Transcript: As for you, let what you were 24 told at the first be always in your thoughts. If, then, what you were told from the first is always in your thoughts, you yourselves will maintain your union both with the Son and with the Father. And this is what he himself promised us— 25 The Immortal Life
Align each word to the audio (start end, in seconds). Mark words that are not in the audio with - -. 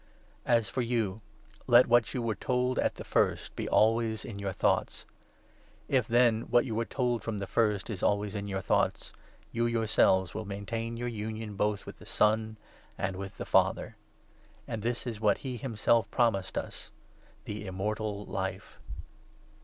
As 0.47 0.67
for 0.67 0.81
you, 0.81 1.21
let 1.67 1.85
what 1.85 2.11
you 2.11 2.23
were 2.23 2.33
24 2.33 2.35
told 2.43 2.79
at 2.79 2.95
the 2.95 3.03
first 3.03 3.55
be 3.55 3.69
always 3.69 4.25
in 4.25 4.39
your 4.39 4.51
thoughts. 4.51 5.05
If, 5.87 6.07
then, 6.07 6.49
what 6.49 6.65
you 6.65 6.73
were 6.73 6.85
told 6.85 7.21
from 7.23 7.37
the 7.37 7.45
first 7.45 7.87
is 7.87 8.01
always 8.01 8.33
in 8.33 8.47
your 8.47 8.61
thoughts, 8.61 9.13
you 9.51 9.67
yourselves 9.67 10.33
will 10.33 10.43
maintain 10.43 10.97
your 10.97 11.07
union 11.07 11.55
both 11.55 11.85
with 11.85 11.99
the 11.99 12.07
Son 12.07 12.57
and 12.97 13.15
with 13.15 13.37
the 13.37 13.45
Father. 13.45 13.95
And 14.67 14.81
this 14.81 15.05
is 15.05 15.21
what 15.21 15.37
he 15.45 15.55
himself 15.57 16.09
promised 16.09 16.57
us— 16.57 16.89
25 17.45 17.45
The 17.45 17.67
Immortal 17.67 18.25
Life 18.25 18.79